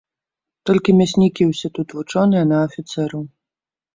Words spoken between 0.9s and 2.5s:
мяснікі ўсе тут вучоныя